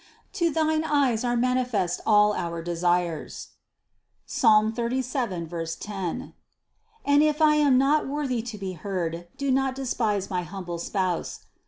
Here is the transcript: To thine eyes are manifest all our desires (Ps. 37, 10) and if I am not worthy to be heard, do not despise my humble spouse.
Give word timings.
To 0.33 0.49
thine 0.49 0.83
eyes 0.83 1.23
are 1.23 1.37
manifest 1.37 2.01
all 2.07 2.33
our 2.33 2.63
desires 2.63 3.49
(Ps. 4.25 4.43
37, 4.73 5.47
10) 5.79 6.33
and 7.05 7.21
if 7.21 7.39
I 7.39 7.55
am 7.57 7.77
not 7.77 8.07
worthy 8.07 8.41
to 8.41 8.57
be 8.57 8.71
heard, 8.71 9.27
do 9.37 9.51
not 9.51 9.75
despise 9.75 10.27
my 10.27 10.41
humble 10.41 10.79
spouse. 10.79 11.41